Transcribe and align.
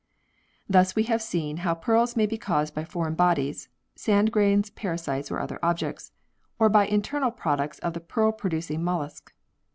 Thus 0.67 0.95
we 0.95 1.03
have 1.03 1.21
seen 1.21 1.57
how 1.57 1.75
pearls 1.75 2.15
may 2.15 2.25
be 2.25 2.35
caused 2.35 2.73
by 2.73 2.83
foreign 2.83 3.13
bodies 3.13 3.69
(sand 3.95 4.31
grains, 4.31 4.71
parasites, 4.71 5.29
or 5.29 5.37
other 5.39 5.59
objects) 5.61 6.11
or 6.57 6.69
by 6.69 6.87
internal 6.87 7.29
products 7.29 7.77
of 7.77 7.93
the 7.93 7.99
pearl 8.01 8.31
producing 8.31 8.83
mollusc. 8.83 9.31